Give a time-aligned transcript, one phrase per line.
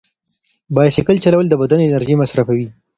[0.75, 2.67] بایسکل چلول د بدن انرژي مصرفوي.